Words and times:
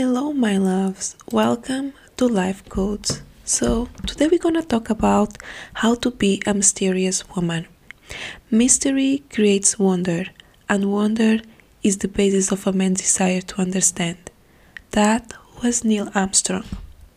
Hello, 0.00 0.32
my 0.32 0.56
loves. 0.56 1.14
Welcome 1.30 1.92
to 2.16 2.26
Life 2.26 2.66
Codes. 2.70 3.20
So, 3.44 3.90
today 4.06 4.28
we're 4.28 4.38
gonna 4.38 4.62
talk 4.62 4.88
about 4.88 5.36
how 5.74 5.94
to 5.96 6.10
be 6.10 6.42
a 6.46 6.54
mysterious 6.54 7.28
woman. 7.36 7.66
Mystery 8.50 9.24
creates 9.28 9.78
wonder, 9.78 10.24
and 10.70 10.90
wonder 10.90 11.40
is 11.82 11.98
the 11.98 12.08
basis 12.08 12.50
of 12.50 12.66
a 12.66 12.72
man's 12.72 13.02
desire 13.02 13.42
to 13.42 13.60
understand. 13.60 14.16
That 14.92 15.34
was 15.62 15.84
Neil 15.84 16.08
Armstrong. 16.14 16.64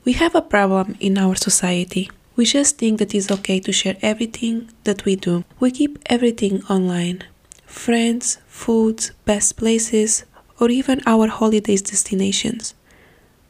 We 0.03 0.11
have 0.19 0.35
a 0.35 0.41
problem 0.41 0.97
in 0.99 1.17
our 1.17 1.35
society. 1.35 2.11
We 2.35 2.43
just 2.43 2.79
think 2.79 2.99
that 2.99 3.15
it's 3.15 3.31
okay 3.31 3.61
to 3.61 3.71
share 3.71 3.95
everything 4.01 4.71
that 4.83 5.05
we 5.05 5.15
do. 5.15 5.45
We 5.57 5.71
keep 5.71 5.99
everything 6.07 6.63
online 6.63 7.23
friends, 7.65 8.39
foods, 8.45 9.13
best 9.23 9.55
places, 9.55 10.25
or 10.59 10.69
even 10.69 11.01
our 11.05 11.27
holidays 11.27 11.81
destinations. 11.81 12.73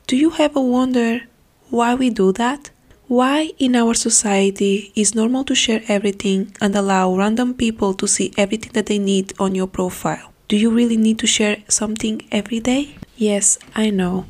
Do 0.07 0.15
you 0.15 0.33
ever 0.37 0.59
wonder 0.59 1.21
why 1.69 1.95
we 1.95 2.09
do 2.09 2.31
that? 2.33 2.69
Why 3.07 3.51
in 3.59 3.75
our 3.75 3.93
society 3.93 4.91
is 4.95 5.13
normal 5.13 5.43
to 5.45 5.55
share 5.55 5.83
everything 5.87 6.55
and 6.61 6.75
allow 6.75 7.15
random 7.15 7.53
people 7.53 7.93
to 7.95 8.07
see 8.07 8.33
everything 8.37 8.71
that 8.73 8.87
they 8.87 8.99
need 8.99 9.33
on 9.39 9.55
your 9.55 9.67
profile? 9.67 10.31
Do 10.47 10.57
you 10.57 10.71
really 10.71 10.97
need 10.97 11.19
to 11.19 11.27
share 11.27 11.57
something 11.67 12.21
every 12.31 12.59
day? 12.59 12.95
Yes, 13.17 13.57
I 13.75 13.89
know. 13.89 14.25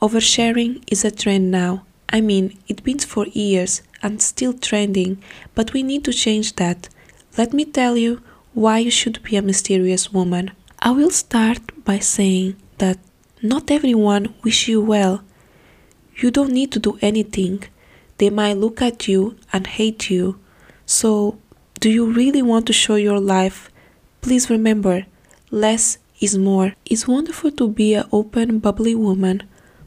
Oversharing 0.00 0.82
is 0.90 1.04
a 1.04 1.10
trend 1.10 1.50
now. 1.50 1.84
I 2.08 2.20
mean, 2.20 2.58
it's 2.68 2.82
been 2.82 2.98
for 2.98 3.26
years 3.26 3.82
and 4.02 4.22
still 4.22 4.52
trending, 4.52 5.22
but 5.54 5.72
we 5.72 5.82
need 5.82 6.04
to 6.04 6.12
change 6.12 6.56
that. 6.56 6.88
Let 7.36 7.52
me 7.52 7.64
tell 7.64 7.96
you 7.96 8.22
why 8.54 8.78
you 8.78 8.90
should 8.90 9.22
be 9.22 9.36
a 9.36 9.42
mysterious 9.42 10.12
woman. 10.12 10.52
I 10.78 10.90
will 10.90 11.10
start 11.10 11.84
by 11.84 12.00
saying 12.00 12.56
that 12.78 12.98
not 13.42 13.70
everyone 13.70 14.34
wish 14.44 14.68
you 14.68 14.82
well. 14.82 15.24
You 16.16 16.30
don't 16.30 16.52
need 16.52 16.70
to 16.72 16.78
do 16.78 16.98
anything. 17.00 17.64
They 18.18 18.28
might 18.28 18.58
look 18.58 18.82
at 18.82 19.08
you 19.08 19.36
and 19.54 19.66
hate 19.66 20.10
you. 20.10 20.38
So, 20.84 21.38
do 21.80 21.90
you 21.90 22.12
really 22.12 22.42
want 22.42 22.66
to 22.66 22.74
show 22.74 22.96
your 22.96 23.18
life? 23.18 23.70
Please 24.20 24.50
remember, 24.50 25.06
less 25.50 25.96
is 26.20 26.36
more. 26.36 26.74
It's 26.84 27.08
wonderful 27.08 27.52
to 27.52 27.68
be 27.68 27.94
an 27.94 28.04
open, 28.12 28.58
bubbly 28.58 28.94
woman, 28.94 29.44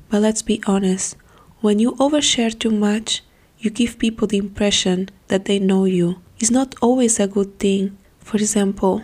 but 0.10 0.24
let's 0.24 0.42
be 0.42 0.62
honest. 0.66 1.16
When 1.62 1.78
you 1.78 1.94
overshare 1.96 2.58
too 2.58 2.72
much, 2.72 3.24
you 3.60 3.70
give 3.70 4.00
people 4.00 4.28
the 4.28 4.38
impression 4.38 5.10
that 5.28 5.46
they 5.46 5.60
know 5.60 5.86
you. 5.86 6.22
It's 6.40 6.52
not 6.52 6.74
always 6.82 7.20
a 7.20 7.28
good 7.28 7.60
thing. 7.60 7.98
For 8.20 8.38
example, 8.38 9.04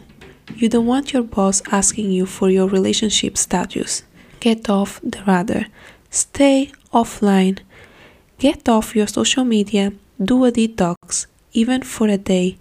you 0.53 0.69
don't 0.69 0.85
want 0.85 1.13
your 1.13 1.23
boss 1.23 1.61
asking 1.71 2.11
you 2.11 2.25
for 2.25 2.49
your 2.49 2.67
relationship 2.67 3.38
status. 3.38 4.03
Get 4.39 4.69
off 4.69 4.99
the 5.02 5.23
radar. 5.25 5.65
Stay 6.09 6.71
offline. 6.93 7.59
Get 8.37 8.69
off 8.69 8.95
your 8.95 9.07
social 9.07 9.43
media. 9.43 9.93
Do 10.23 10.45
a 10.45 10.52
detox, 10.52 11.27
even 11.53 11.81
for 11.81 12.07
a 12.07 12.17
day. 12.17 12.57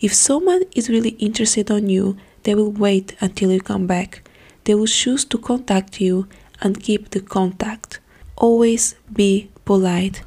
If 0.00 0.14
someone 0.14 0.62
is 0.74 0.90
really 0.90 1.10
interested 1.10 1.70
on 1.70 1.88
you, 1.88 2.16
they 2.42 2.54
will 2.54 2.72
wait 2.72 3.16
until 3.20 3.52
you 3.52 3.60
come 3.60 3.86
back. 3.86 4.28
They 4.64 4.74
will 4.74 4.86
choose 4.86 5.24
to 5.26 5.38
contact 5.38 6.00
you 6.00 6.26
and 6.60 6.82
keep 6.82 7.10
the 7.10 7.20
contact. 7.20 8.00
Always 8.36 8.94
be 9.12 9.50
polite. 9.64 10.22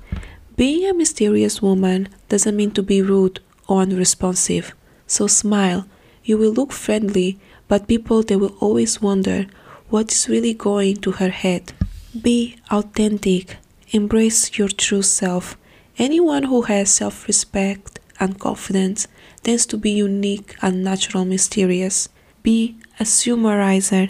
Being 0.55 0.87
a 0.87 0.93
mysterious 0.93 1.61
woman 1.61 2.09
doesn't 2.29 2.55
mean 2.55 2.71
to 2.71 2.83
be 2.83 3.01
rude 3.01 3.39
or 3.67 3.81
unresponsive. 3.81 4.75
So 5.07 5.27
smile, 5.27 5.85
you 6.23 6.37
will 6.37 6.51
look 6.51 6.71
friendly, 6.71 7.39
but 7.67 7.87
people 7.87 8.23
they 8.23 8.35
will 8.35 8.55
always 8.59 9.01
wonder 9.01 9.47
what 9.89 10.11
is 10.11 10.29
really 10.29 10.53
going 10.53 10.97
to 10.97 11.11
her 11.11 11.29
head. 11.29 11.73
Be 12.19 12.55
authentic. 12.71 13.57
Embrace 13.91 14.57
your 14.57 14.69
true 14.69 15.01
self. 15.01 15.57
Anyone 15.97 16.43
who 16.43 16.63
has 16.63 16.89
self 16.89 17.27
respect 17.27 17.99
and 18.19 18.39
confidence 18.39 19.07
tends 19.43 19.65
to 19.67 19.77
be 19.77 19.91
unique 19.91 20.55
and 20.61 20.83
natural 20.83 21.25
mysterious. 21.25 22.09
Be 22.41 22.75
a 22.99 23.05
summarizer. 23.05 24.09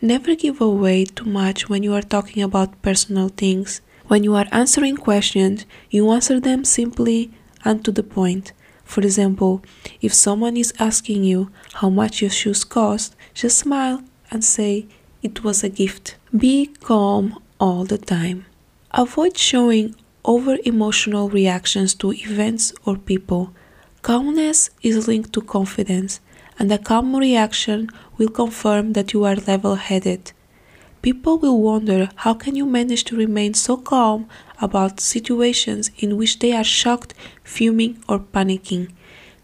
Never 0.00 0.34
give 0.34 0.60
away 0.60 1.06
too 1.06 1.24
much 1.24 1.68
when 1.68 1.82
you 1.82 1.94
are 1.94 2.02
talking 2.02 2.42
about 2.42 2.80
personal 2.82 3.28
things. 3.28 3.80
When 4.06 4.22
you 4.22 4.34
are 4.34 4.46
answering 4.52 4.96
questions, 4.96 5.64
you 5.90 6.10
answer 6.10 6.38
them 6.38 6.64
simply 6.64 7.30
and 7.64 7.84
to 7.84 7.90
the 7.90 8.02
point. 8.02 8.52
For 8.84 9.00
example, 9.00 9.62
if 10.00 10.14
someone 10.14 10.56
is 10.56 10.72
asking 10.78 11.24
you 11.24 11.50
how 11.74 11.90
much 11.90 12.20
your 12.20 12.30
shoes 12.30 12.64
cost, 12.64 13.16
just 13.34 13.58
smile 13.58 14.02
and 14.30 14.44
say 14.44 14.86
it 15.22 15.42
was 15.42 15.64
a 15.64 15.68
gift. 15.68 16.16
Be 16.36 16.66
calm 16.66 17.38
all 17.58 17.84
the 17.84 17.98
time. 17.98 18.46
Avoid 18.92 19.36
showing 19.36 19.94
over 20.24 20.56
emotional 20.64 21.28
reactions 21.28 21.94
to 21.94 22.12
events 22.12 22.72
or 22.84 22.96
people. 22.96 23.52
Calmness 24.02 24.70
is 24.82 25.08
linked 25.08 25.32
to 25.32 25.40
confidence, 25.40 26.20
and 26.58 26.70
a 26.70 26.78
calm 26.78 27.16
reaction 27.16 27.90
will 28.16 28.28
confirm 28.28 28.92
that 28.92 29.12
you 29.12 29.24
are 29.24 29.34
level 29.34 29.76
headed. 29.76 30.32
People 31.04 31.36
will 31.36 31.60
wonder 31.60 32.08
how 32.16 32.32
can 32.32 32.56
you 32.56 32.64
manage 32.64 33.04
to 33.04 33.14
remain 33.14 33.52
so 33.52 33.76
calm 33.76 34.26
about 34.62 35.00
situations 35.00 35.90
in 35.98 36.16
which 36.16 36.38
they 36.38 36.54
are 36.54 36.64
shocked, 36.64 37.12
fuming 37.42 38.02
or 38.08 38.18
panicking. 38.18 38.90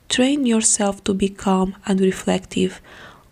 Train 0.08 0.46
yourself 0.46 1.04
to 1.04 1.12
be 1.12 1.28
calm 1.28 1.76
and 1.84 2.00
reflective. 2.00 2.80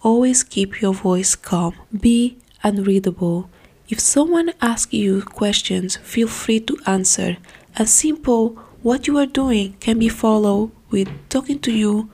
Always 0.02 0.42
keep 0.42 0.82
your 0.82 0.92
voice 0.92 1.34
calm. 1.34 1.72
Be 1.90 2.36
unreadable. 2.62 3.48
If 3.88 3.98
someone 3.98 4.52
asks 4.60 4.92
you 4.92 5.22
questions, 5.22 5.96
feel 5.96 6.28
free 6.28 6.60
to 6.60 6.76
answer. 6.84 7.38
A 7.76 7.86
simple 7.86 8.50
what 8.82 9.06
you 9.06 9.16
are 9.16 9.24
doing 9.42 9.78
can 9.80 9.98
be 9.98 10.10
followed 10.10 10.70
with 10.90 11.08
talking 11.30 11.60
to 11.60 11.72
you 11.72 12.10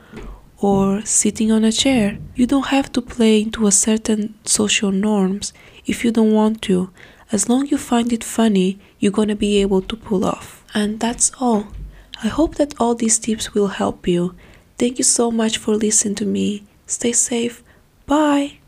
or 0.59 1.05
sitting 1.05 1.51
on 1.51 1.65
a 1.65 1.73
chair. 1.73 2.19
You 2.37 2.47
don't 2.47 2.69
have 2.69 2.93
to 2.93 3.03
play 3.03 3.43
into 3.43 3.67
a 3.67 3.73
certain 3.73 4.35
social 4.45 4.93
norms 4.93 5.53
if 5.87 6.05
you 6.05 6.11
don't 6.11 6.33
want 6.33 6.63
to. 6.63 6.91
As 7.33 7.49
long 7.49 7.67
you 7.67 7.79
find 7.79 8.13
it 8.13 8.23
funny, 8.23 8.79
you're 8.99 9.13
gonna 9.13 9.37
be 9.37 9.61
able 9.61 9.83
to 9.83 9.97
pull 9.97 10.25
off. 10.25 10.65
And 10.75 11.01
that's 11.01 11.33
all. 11.41 11.69
I 12.23 12.29
hope 12.29 12.55
that 12.57 12.75
all 12.81 12.95
these 12.95 13.19
tips 13.19 13.55
will 13.55 13.69
help 13.69 14.07
you. 14.07 14.35
Thank 14.79 14.99
you 14.99 15.05
so 15.05 15.31
much 15.31 15.59
for 15.59 15.75
listening 15.77 16.15
to 16.17 16.27
me. 16.27 16.65
Stay 16.87 17.13
safe. 17.13 17.63
Bye. 18.07 18.59